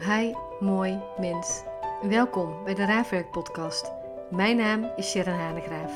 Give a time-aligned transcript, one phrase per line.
[0.00, 1.62] Hi, mooi mens.
[2.02, 3.92] Welkom bij de Raafwerk podcast.
[4.30, 5.92] Mijn naam is Sharon Hanegraaf.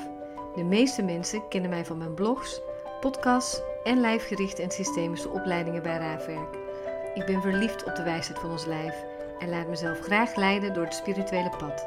[0.55, 2.61] De meeste mensen kennen mij van mijn blogs,
[3.01, 6.59] podcasts en lijfgerichte en systemische opleidingen bij Raafwerk.
[7.15, 8.95] Ik ben verliefd op de wijsheid van ons lijf
[9.39, 11.85] en laat mezelf graag leiden door het spirituele pad.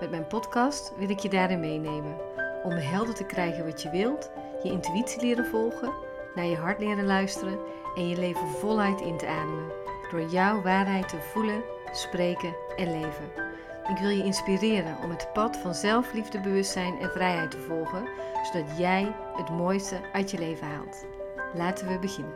[0.00, 2.16] Met mijn podcast wil ik je daarin meenemen
[2.62, 4.30] om helder te krijgen wat je wilt,
[4.62, 5.92] je intuïtie leren volgen,
[6.34, 7.58] naar je hart leren luisteren
[7.96, 9.79] en je leven voluit in te ademen
[10.10, 13.48] door jouw waarheid te voelen, spreken en leven.
[13.90, 18.08] Ik wil je inspireren om het pad van zelfliefde, bewustzijn en vrijheid te volgen,
[18.52, 21.06] zodat jij het mooiste uit je leven haalt.
[21.54, 22.34] Laten we beginnen.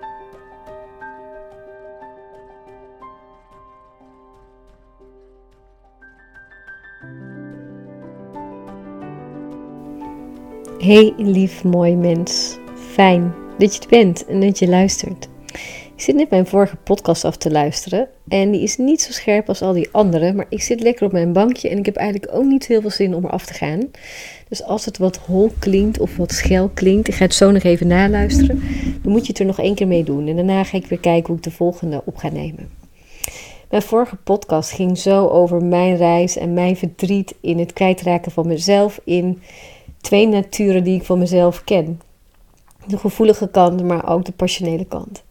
[10.79, 15.29] Hey lief mooi mens, fijn dat je het bent en dat je luistert.
[15.95, 18.09] Ik zit net mijn vorige podcast af te luisteren.
[18.28, 20.32] En die is niet zo scherp als al die andere.
[20.32, 21.68] Maar ik zit lekker op mijn bankje.
[21.68, 23.90] En ik heb eigenlijk ook niet heel veel zin om eraf te gaan.
[24.48, 27.09] Dus als het wat hol klinkt of wat schel klinkt.
[27.09, 28.62] Ik ga het zo nog even naluisteren.
[29.02, 30.26] Dan moet je het er nog één keer mee doen.
[30.26, 32.70] En daarna ga ik weer kijken hoe ik de volgende op ga nemen.
[33.70, 38.46] Mijn vorige podcast ging zo over mijn reis en mijn verdriet in het kwijtraken van
[38.46, 39.00] mezelf.
[39.04, 39.42] In
[40.00, 42.00] twee naturen die ik van mezelf ken.
[42.87, 45.22] De gevoelige kant, maar ook de passionele kant.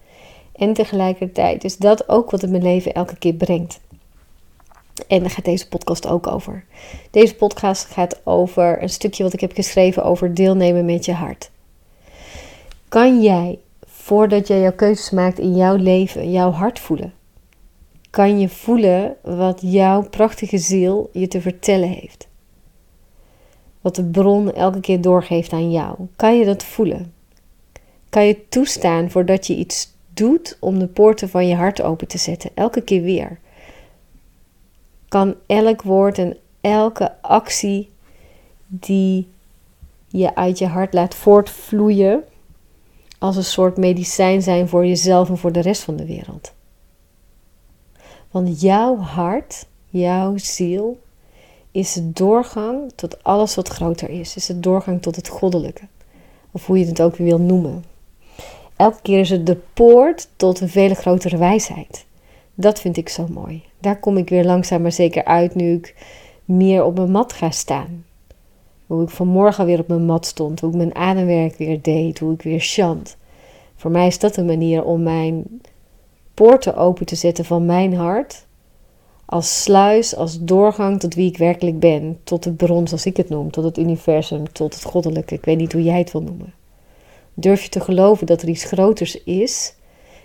[0.56, 3.80] En tegelijkertijd is dat ook wat het mijn leven elke keer brengt.
[5.08, 6.66] En daar gaat deze podcast ook over.
[7.12, 11.52] Deze podcast gaat over een stukje wat ik heb geschreven over deelnemen met je hart.
[12.90, 17.14] Kan jij, voordat jij jouw keuzes maakt in jouw leven, jouw hart voelen?
[18.10, 22.28] Kan je voelen wat jouw prachtige ziel je te vertellen heeft?
[23.82, 25.96] Wat de bron elke keer doorgeeft aan jou?
[26.16, 27.14] Kan je dat voelen?
[28.10, 32.18] Kan je toestaan voordat je iets doet om de poorten van je hart open te
[32.18, 33.40] zetten, elke keer weer,
[35.08, 37.90] kan elk woord en elke actie
[38.68, 39.28] die
[40.08, 42.24] je uit je hart laat voortvloeien,
[43.20, 46.54] als een soort medicijn zijn voor jezelf en voor de rest van de wereld.
[48.32, 51.00] Want jouw hart, jouw ziel,
[51.74, 54.36] is de doorgang tot alles wat groter is.
[54.36, 55.88] Is de doorgang tot het goddelijke.
[56.52, 57.84] Of hoe je het ook wil noemen.
[58.76, 62.06] Elke keer is het de poort tot een veel grotere wijsheid.
[62.54, 63.64] Dat vind ik zo mooi.
[63.80, 65.96] Daar kom ik weer langzaam maar zeker uit nu ik
[66.46, 68.06] meer op mijn mat ga staan.
[68.88, 72.34] Hoe ik vanmorgen weer op mijn mat stond, hoe ik mijn ademwerk weer deed, hoe
[72.34, 73.18] ik weer chant.
[73.76, 75.62] Voor mij is dat een manier om mijn
[76.34, 78.46] poorten open te zetten van mijn hart.
[79.26, 82.20] Als sluis, als doorgang tot wie ik werkelijk ben.
[82.24, 83.52] Tot de bron, zoals ik het noem.
[83.52, 85.36] Tot het universum, tot het goddelijke.
[85.36, 86.54] Ik weet niet hoe jij het wil noemen.
[87.34, 89.76] Durf je te geloven dat er iets groters is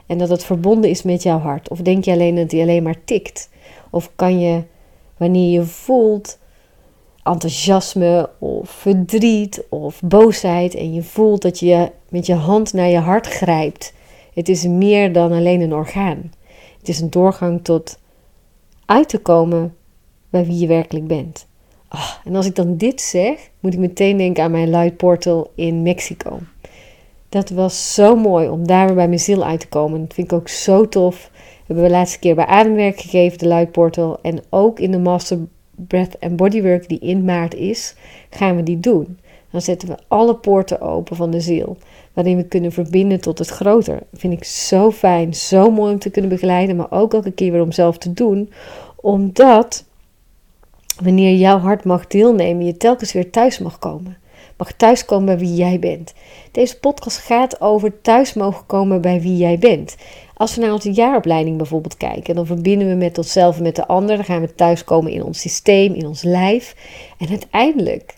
[0.07, 1.69] en dat het verbonden is met jouw hart?
[1.69, 3.51] Of denk je alleen dat die alleen maar tikt?
[3.91, 4.63] Of kan je,
[5.17, 6.39] wanneer je voelt
[7.23, 12.99] enthousiasme of verdriet of boosheid en je voelt dat je met je hand naar je
[12.99, 13.93] hart grijpt,
[14.35, 16.33] het is meer dan alleen een orgaan.
[16.79, 17.99] Het is een doorgang tot
[18.87, 19.77] uit te komen
[20.31, 21.47] bij wie je werkelijk bent.
[21.91, 25.51] Oh, en als ik dan dit zeg, moet ik meteen denken aan mijn Light Portal
[25.55, 26.39] in Mexico.
[27.29, 30.01] Dat was zo mooi om daar weer bij mijn ziel uit te komen.
[30.01, 31.31] Dat vind ik ook zo tof.
[31.67, 34.19] Hebben we de laatste keer bij Ademwerk gegeven, de Light Portal.
[34.23, 35.39] En ook in de Master
[35.71, 37.95] Breath and Bodywork die in maart is,
[38.31, 39.19] gaan we die doen.
[39.51, 41.77] Dan zetten we alle poorten open van de ziel.
[42.13, 44.03] Waarin we kunnen verbinden tot het groter.
[44.11, 46.77] Dat vind ik zo fijn, zo mooi om te kunnen begeleiden.
[46.77, 48.51] Maar ook elke keer weer om zelf te doen.
[48.97, 49.85] Omdat
[51.03, 54.17] wanneer jouw hart mag deelnemen, je telkens weer thuis mag komen
[54.59, 56.15] mag thuiskomen bij wie jij bent.
[56.53, 59.97] Deze podcast gaat over thuis mogen komen bij wie jij bent.
[60.35, 63.87] Als we naar onze jaaropleiding bijvoorbeeld kijken, dan verbinden we met onszelf en met de
[63.87, 64.17] ander.
[64.17, 66.75] Dan gaan we thuiskomen in ons systeem, in ons lijf.
[67.19, 68.15] En uiteindelijk,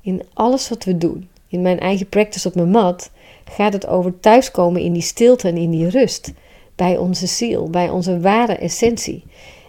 [0.00, 3.10] in alles wat we doen, in mijn eigen practice op mijn mat,
[3.44, 6.32] gaat het over thuiskomen in die stilte en in die rust.
[6.74, 9.24] Bij onze ziel, bij onze ware essentie.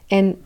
[0.07, 0.37] En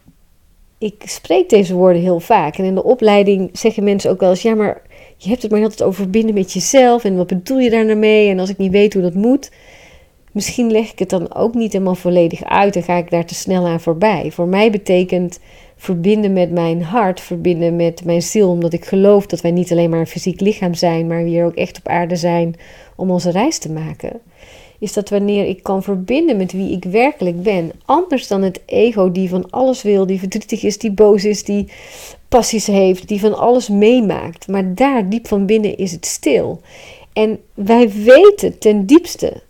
[0.77, 2.57] ik spreek deze woorden heel vaak.
[2.57, 4.81] En in de opleiding zeggen mensen ook wel eens: ja, maar
[5.21, 7.03] je hebt het maar altijd over verbinden met jezelf.
[7.03, 8.29] En wat bedoel je daar nou mee?
[8.29, 9.51] En als ik niet weet hoe dat moet,
[10.31, 13.35] misschien leg ik het dan ook niet helemaal volledig uit en ga ik daar te
[13.35, 14.31] snel aan voorbij.
[14.31, 15.39] Voor mij betekent
[15.75, 19.89] verbinden met mijn hart, verbinden met mijn ziel, omdat ik geloof dat wij niet alleen
[19.89, 22.55] maar een fysiek lichaam zijn, maar hier ook echt op aarde zijn
[22.95, 24.19] om onze reis te maken.
[24.79, 29.11] Is dat wanneer ik kan verbinden met wie ik werkelijk ben, anders dan het ego
[29.11, 31.71] die van alles wil, die verdrietig is, die boos is, die
[32.27, 34.47] passies heeft, die van alles meemaakt.
[34.47, 36.61] Maar daar diep van binnen is het stil.
[37.13, 39.41] En wij weten ten diepste,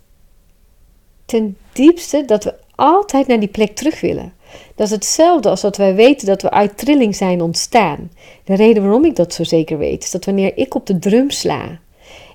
[1.25, 4.33] ten diepste dat we altijd naar die plek terug willen.
[4.75, 8.11] Dat is hetzelfde als dat wij weten dat we uit trilling zijn ontstaan.
[8.43, 11.29] De reden waarom ik dat zo zeker weet, is dat wanneer ik op de drum
[11.29, 11.79] sla,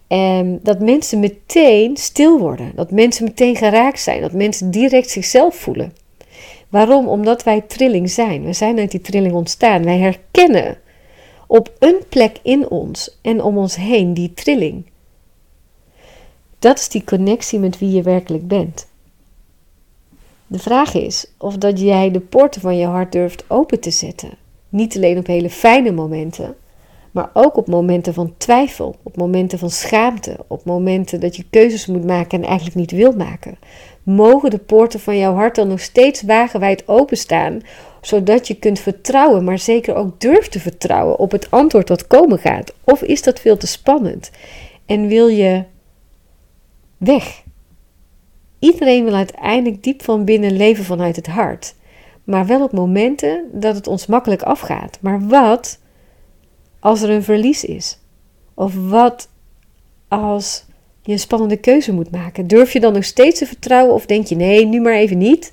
[0.06, 5.54] en dat mensen meteen stil worden, dat mensen meteen geraakt zijn, dat mensen direct zichzelf
[5.54, 5.92] voelen.
[6.68, 7.08] Waarom?
[7.08, 8.44] Omdat wij trilling zijn.
[8.44, 9.84] We zijn uit die trilling ontstaan.
[9.84, 10.78] Wij herkennen
[11.46, 14.86] op een plek in ons en om ons heen die trilling.
[16.58, 18.86] Dat is die connectie met wie je werkelijk bent.
[20.46, 24.30] De vraag is of dat jij de poorten van je hart durft open te zetten.
[24.68, 26.56] Niet alleen op hele fijne momenten,
[27.14, 31.86] maar ook op momenten van twijfel, op momenten van schaamte, op momenten dat je keuzes
[31.86, 33.58] moet maken en eigenlijk niet wil maken.
[34.02, 37.60] Mogen de poorten van jouw hart dan nog steeds wagenwijd openstaan,
[38.00, 42.38] zodat je kunt vertrouwen, maar zeker ook durft te vertrouwen op het antwoord dat komen
[42.38, 42.74] gaat?
[42.84, 44.30] Of is dat veel te spannend?
[44.86, 45.64] En wil je
[46.96, 47.42] weg?
[48.58, 51.74] Iedereen wil uiteindelijk diep van binnen leven vanuit het hart.
[52.24, 54.98] Maar wel op momenten dat het ons makkelijk afgaat.
[55.00, 55.82] Maar wat
[56.84, 57.98] als er een verlies is?
[58.54, 59.28] Of wat
[60.08, 60.64] als
[61.02, 62.46] je een spannende keuze moet maken?
[62.46, 65.52] Durf je dan nog steeds te vertrouwen of denk je nee, nu maar even niet?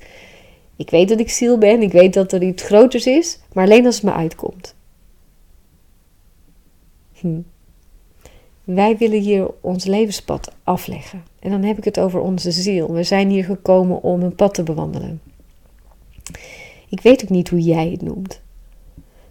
[0.76, 3.86] Ik weet dat ik ziel ben, ik weet dat er iets groters is, maar alleen
[3.86, 4.74] als het me uitkomt.
[7.12, 7.40] Hm.
[8.64, 11.22] Wij willen hier ons levenspad afleggen.
[11.38, 12.92] En dan heb ik het over onze ziel.
[12.92, 15.20] We zijn hier gekomen om een pad te bewandelen.
[16.88, 18.41] Ik weet ook niet hoe jij het noemt.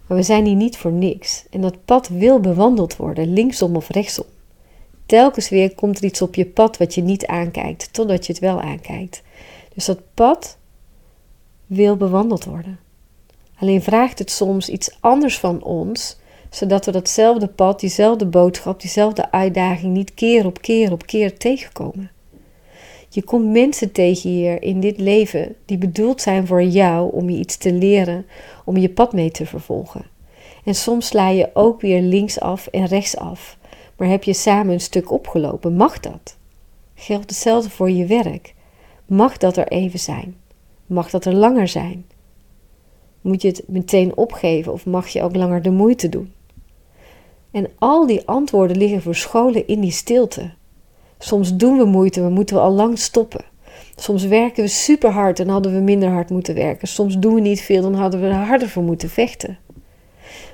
[0.06, 1.44] Maar we zijn hier niet voor niks.
[1.50, 4.26] En dat pad wil bewandeld worden, linksom of rechtsom.
[5.06, 8.40] Telkens weer komt er iets op je pad wat je niet aankijkt, totdat je het
[8.40, 9.22] wel aankijkt.
[9.74, 10.58] Dus dat pad
[11.66, 12.78] wil bewandeld worden.
[13.58, 16.16] Alleen vraagt het soms iets anders van ons,
[16.50, 22.10] zodat we datzelfde pad, diezelfde boodschap, diezelfde uitdaging niet keer op keer op keer tegenkomen.
[23.14, 27.38] Je komt mensen tegen hier in dit leven die bedoeld zijn voor jou om je
[27.38, 28.26] iets te leren,
[28.64, 30.04] om je pad mee te vervolgen.
[30.64, 33.58] En soms sla je ook weer links af en rechts af.
[33.96, 35.76] Maar heb je samen een stuk opgelopen?
[35.76, 36.36] Mag dat?
[36.94, 38.54] Geldt hetzelfde voor je werk.
[39.06, 40.36] Mag dat er even zijn?
[40.86, 42.06] Mag dat er langer zijn?
[43.20, 46.32] Moet je het meteen opgeven of mag je ook langer de moeite doen?
[47.50, 50.50] En al die antwoorden liggen verscholen in die stilte.
[51.24, 53.44] Soms doen we moeite, maar moeten we al lang stoppen.
[53.96, 56.88] Soms werken we super hard en hadden we minder hard moeten werken.
[56.88, 59.58] Soms doen we niet veel, dan hadden we er harder voor moeten vechten.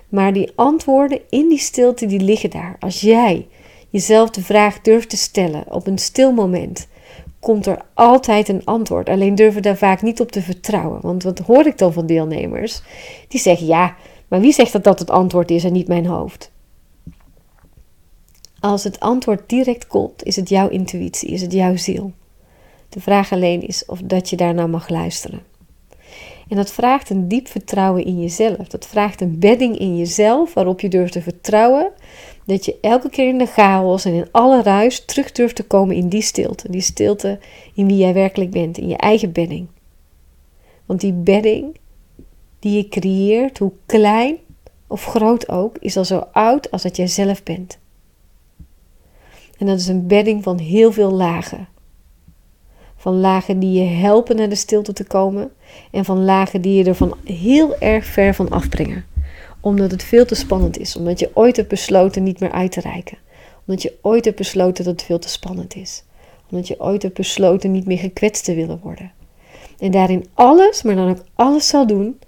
[0.08, 2.76] Maar die antwoorden in die stilte, die liggen daar.
[2.80, 3.46] Als jij
[3.88, 6.88] jezelf de vraag durft te stellen op een stil moment,
[7.40, 9.08] komt er altijd een antwoord.
[9.08, 11.00] Alleen durven we daar vaak niet op te vertrouwen.
[11.00, 12.82] Want wat hoor ik dan van deelnemers?
[13.28, 13.96] Die zeggen ja,
[14.28, 16.50] maar wie zegt dat dat het antwoord is en niet mijn hoofd?
[18.68, 22.12] Als het antwoord direct komt, is het jouw intuïtie, is het jouw ziel.
[22.88, 25.42] De vraag alleen is of dat je daarnaar mag luisteren.
[26.48, 28.68] En dat vraagt een diep vertrouwen in jezelf.
[28.68, 31.92] Dat vraagt een bedding in jezelf waarop je durft te vertrouwen
[32.46, 35.96] dat je elke keer in de chaos en in alle ruis terug durft te komen
[35.96, 36.70] in die stilte.
[36.70, 37.38] Die stilte
[37.74, 39.68] in wie jij werkelijk bent, in je eigen bedding.
[40.86, 41.76] Want die bedding
[42.58, 44.36] die je creëert, hoe klein
[44.86, 47.78] of groot ook, is al zo oud als dat jij zelf bent.
[49.58, 51.68] En dat is een bedding van heel veel lagen.
[52.96, 55.50] Van lagen die je helpen naar de stilte te komen.
[55.90, 59.04] En van lagen die je er van heel erg ver van afbrengen.
[59.60, 60.96] Omdat het veel te spannend is.
[60.96, 63.18] Omdat je ooit hebt besloten niet meer uit te reiken.
[63.66, 66.04] Omdat je ooit hebt besloten dat het veel te spannend is.
[66.50, 69.12] Omdat je ooit hebt besloten niet meer gekwetst te willen worden.
[69.78, 72.18] En daarin alles, maar dan ook alles zal doen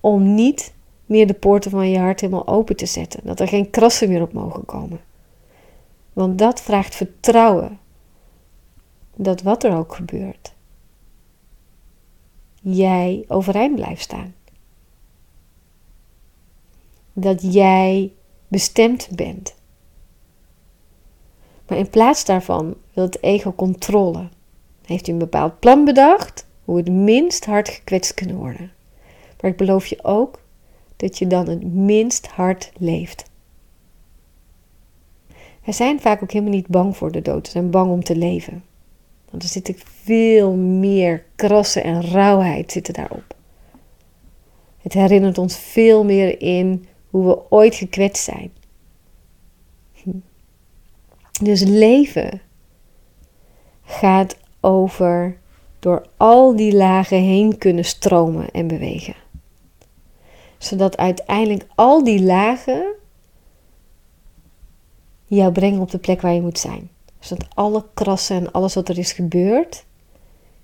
[0.00, 0.72] om niet
[1.06, 3.20] meer de poorten van je hart helemaal open te zetten.
[3.24, 5.00] Dat er geen krassen meer op mogen komen.
[6.14, 7.78] Want dat vraagt vertrouwen.
[9.16, 10.54] Dat wat er ook gebeurt,
[12.60, 14.34] jij overeind blijft staan.
[17.12, 18.12] Dat jij
[18.48, 19.54] bestemd bent.
[21.68, 24.28] Maar in plaats daarvan wil het ego controle.
[24.84, 28.72] Heeft u een bepaald plan bedacht hoe het minst hard gekwetst kunnen worden.
[29.40, 30.40] Maar ik beloof je ook
[30.96, 33.30] dat je dan het minst hard leeft.
[35.64, 37.46] We zijn vaak ook helemaal niet bang voor de dood.
[37.46, 38.64] We zijn bang om te leven.
[39.30, 43.34] Want er zit veel meer krassen en rauwheid zitten daarop.
[44.78, 48.52] Het herinnert ons veel meer in hoe we ooit gekwetst zijn.
[49.92, 50.10] Hm.
[51.42, 52.40] Dus leven
[53.82, 55.38] gaat over
[55.78, 59.14] door al die lagen heen kunnen stromen en bewegen.
[60.58, 62.84] Zodat uiteindelijk al die lagen
[65.26, 66.90] jou brengen op de plek waar je moet zijn.
[67.18, 69.84] Zodat alle krassen en alles wat er is gebeurd,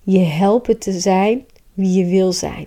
[0.02, 2.66] je helpen te zijn wie je wil zijn.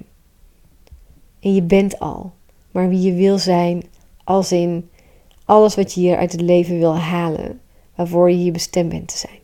[1.39, 2.33] En je bent al.
[2.71, 3.83] Maar wie je wil zijn,
[4.23, 4.89] als in
[5.45, 7.59] alles wat je hier uit het leven wil halen,
[7.95, 9.39] waarvoor je hier bestemd bent te zijn.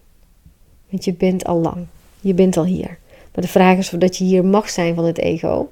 [0.89, 1.85] Want je bent al lang.
[2.21, 2.97] Je bent al hier.
[3.33, 5.69] Maar de vraag is of dat je hier mag zijn van het ego.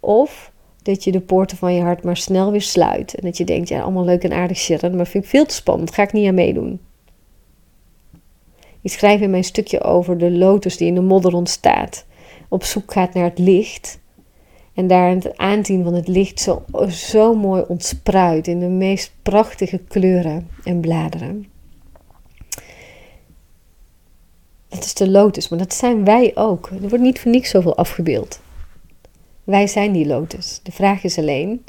[0.00, 0.52] Of
[0.88, 3.14] dat je de poorten van je hart maar snel weer sluit.
[3.14, 5.54] En dat je denkt, ja, allemaal leuk en aardig shit, maar vind ik veel te
[5.54, 5.94] spannend.
[5.94, 6.80] Ga ik niet aan meedoen.
[8.80, 12.06] Ik schrijf in mijn stukje over de lotus die in de modder ontstaat.
[12.48, 13.98] Op zoek gaat naar het licht.
[14.74, 19.78] En daar het aanzien van het licht zo, zo mooi ontspruit in de meest prachtige
[19.78, 21.46] kleuren en bladeren.
[24.68, 26.70] Dat is de lotus, maar dat zijn wij ook.
[26.82, 28.40] Er wordt niet voor niks zoveel afgebeeld.
[29.48, 30.60] Wij zijn die lotus.
[30.62, 31.64] De vraag is alleen: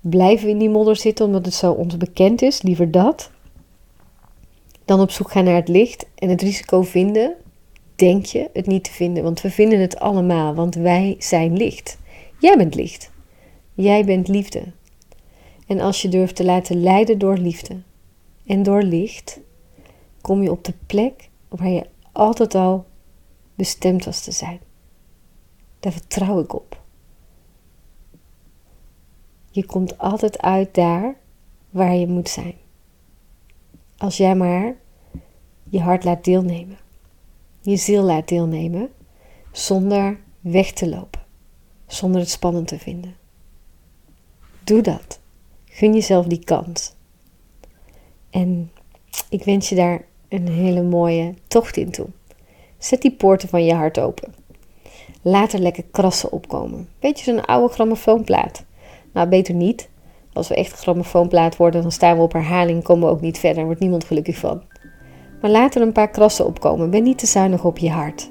[0.00, 2.62] blijven we in die modder zitten omdat het zo ons bekend is?
[2.62, 3.30] Liever dat.
[4.84, 7.34] Dan op zoek gaan naar het licht en het risico vinden,
[7.96, 9.22] denk je, het niet te vinden.
[9.22, 11.98] Want we vinden het allemaal, want wij zijn licht.
[12.38, 13.10] Jij bent licht.
[13.74, 14.62] Jij bent liefde.
[15.66, 17.76] En als je durft te laten leiden door liefde
[18.46, 19.40] en door licht,
[20.20, 22.84] kom je op de plek waar je altijd al
[23.54, 24.60] bestemd was te zijn.
[25.80, 26.77] Daar vertrouw ik op.
[29.58, 31.16] Je komt altijd uit daar
[31.70, 32.54] waar je moet zijn.
[33.96, 34.76] Als jij maar
[35.68, 36.78] je hart laat deelnemen,
[37.60, 38.90] je ziel laat deelnemen,
[39.52, 41.20] zonder weg te lopen,
[41.86, 43.16] zonder het spannend te vinden.
[44.64, 45.20] Doe dat.
[45.64, 46.94] Gun jezelf die kans.
[48.30, 48.72] En
[49.30, 52.08] ik wens je daar een hele mooie tocht in toe.
[52.78, 54.34] Zet die poorten van je hart open.
[55.22, 56.88] Laat er lekker krassen opkomen.
[56.98, 58.66] Beetje zo'n oude grammofoonplaat.
[59.18, 59.88] Nou, beter niet.
[60.32, 63.64] Als we echt grammofoonplaat worden, dan staan we op herhaling, komen we ook niet verder.
[63.64, 64.62] Wordt niemand gelukkig van.
[65.40, 66.90] Maar laat er een paar krassen opkomen.
[66.90, 68.30] Ben niet te zuinig op je hart.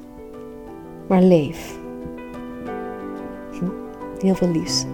[1.08, 1.77] Maar leef.
[3.51, 3.70] Hm,
[4.20, 4.86] heel veel liefs.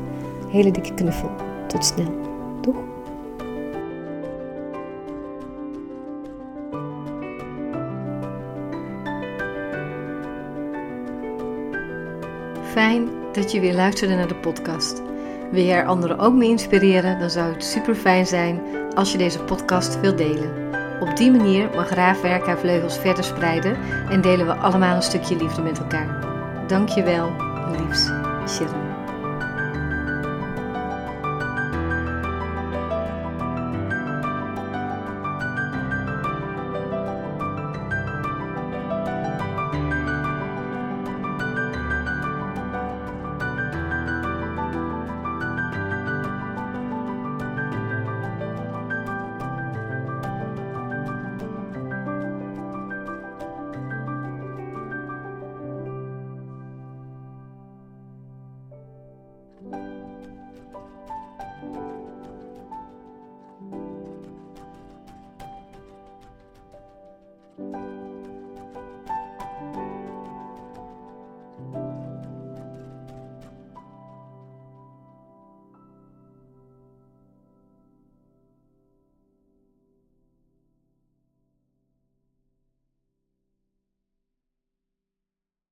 [0.49, 1.29] Hele dikke knuffel.
[1.67, 2.11] Tot snel.
[2.61, 2.75] Doeg.
[12.63, 15.11] Fijn dat je weer luisterde naar de podcast.
[15.53, 18.61] Wil je er anderen ook mee inspireren, dan zou het super fijn zijn
[18.95, 20.71] als je deze podcast wilt delen.
[20.99, 23.77] Op die manier mag Raafwerk haar vleugels verder spreiden
[24.09, 26.25] en delen we allemaal een stukje liefde met elkaar.
[26.67, 27.31] Dankjewel,
[27.77, 28.11] liefs,
[28.47, 28.82] Sharon.